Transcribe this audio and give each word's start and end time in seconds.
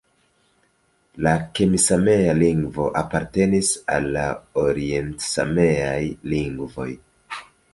La 1.25 1.33
kemi-samea 1.59 2.31
lingvo 2.39 2.87
apartenis 3.03 3.71
al 3.97 4.09
la 4.17 4.25
orient-sameaj 4.65 6.03
lingvoj. 6.33 6.91